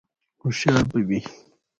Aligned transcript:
_هوښيار 0.41 0.83
به 0.89 0.99
وي؟ 1.07 1.19